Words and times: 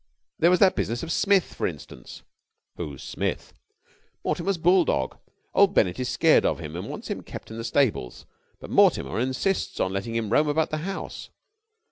There 0.39 0.49
was 0.49 0.59
that 0.61 0.75
business 0.75 1.03
of 1.03 1.11
Smith, 1.11 1.53
for 1.53 1.67
instance." 1.67 2.23
"Who's 2.75 3.03
Smith?" 3.03 3.53
"Mortimer's 4.25 4.57
bull 4.57 4.83
dog. 4.83 5.19
Old 5.53 5.75
Bennett 5.75 5.99
is 5.99 6.09
scared 6.09 6.43
of 6.43 6.57
him, 6.57 6.75
and 6.75 6.89
wants 6.89 7.07
him 7.09 7.21
kept 7.21 7.51
in 7.51 7.57
the 7.57 7.63
stables, 7.63 8.25
but 8.59 8.71
Mortimer 8.71 9.19
insists 9.19 9.79
on 9.79 9.93
letting 9.93 10.15
him 10.15 10.31
roam 10.31 10.47
about 10.47 10.71
the 10.71 10.77
house. 10.79 11.29